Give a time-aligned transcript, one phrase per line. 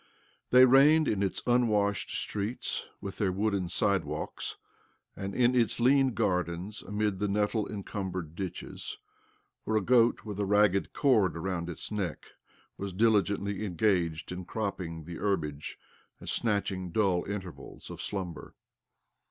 [0.49, 4.57] They reigned in its unwashed streets, with their wooden side walks,
[5.15, 8.97] apd in its lean gardens amid the nettle encumbered ditches,
[9.63, 12.29] where a goat with a ragged cord around its neck
[12.79, 15.77] was diligently engaged in cropping the herbage
[16.19, 18.55] and snatch ing dull intervals of slumber.